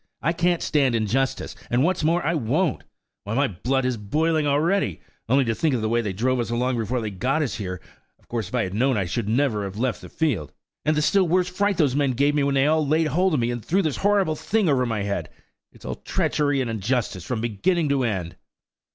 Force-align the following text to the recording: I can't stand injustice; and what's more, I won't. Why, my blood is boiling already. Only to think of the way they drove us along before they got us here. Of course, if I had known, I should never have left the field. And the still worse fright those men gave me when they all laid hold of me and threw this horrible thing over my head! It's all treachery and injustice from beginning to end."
I 0.23 0.33
can't 0.33 0.63
stand 0.63 0.95
injustice; 0.95 1.55
and 1.69 1.83
what's 1.83 2.03
more, 2.03 2.25
I 2.25 2.33
won't. 2.33 2.83
Why, 3.23 3.35
my 3.35 3.45
blood 3.47 3.85
is 3.85 3.97
boiling 3.97 4.47
already. 4.47 4.99
Only 5.29 5.45
to 5.45 5.53
think 5.53 5.75
of 5.75 5.81
the 5.81 5.89
way 5.89 6.01
they 6.01 6.11
drove 6.11 6.39
us 6.39 6.49
along 6.49 6.79
before 6.79 7.01
they 7.01 7.11
got 7.11 7.43
us 7.43 7.57
here. 7.57 7.79
Of 8.17 8.27
course, 8.27 8.47
if 8.47 8.55
I 8.55 8.63
had 8.63 8.73
known, 8.73 8.97
I 8.97 9.05
should 9.05 9.29
never 9.29 9.63
have 9.63 9.77
left 9.77 10.01
the 10.01 10.09
field. 10.09 10.53
And 10.85 10.97
the 10.97 11.03
still 11.03 11.27
worse 11.27 11.49
fright 11.49 11.77
those 11.77 11.95
men 11.95 12.13
gave 12.13 12.33
me 12.33 12.41
when 12.41 12.55
they 12.55 12.65
all 12.65 12.83
laid 12.87 13.09
hold 13.09 13.35
of 13.35 13.39
me 13.39 13.51
and 13.51 13.63
threw 13.63 13.83
this 13.83 13.97
horrible 13.97 14.35
thing 14.35 14.67
over 14.67 14.87
my 14.87 15.03
head! 15.03 15.29
It's 15.71 15.85
all 15.85 15.93
treachery 15.93 16.61
and 16.61 16.69
injustice 16.71 17.23
from 17.23 17.39
beginning 17.39 17.89
to 17.89 18.03
end." 18.03 18.35